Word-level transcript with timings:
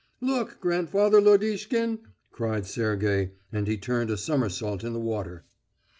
"Look, 0.19 0.59
grandfather 0.59 1.21
Lodishkin!" 1.21 1.99
cried 2.31 2.65
Sergey, 2.65 3.33
and 3.51 3.67
he 3.67 3.77
turned 3.77 4.09
a 4.09 4.17
somersault 4.17 4.83
in 4.83 4.93
the 4.93 4.99
water. 4.99 5.45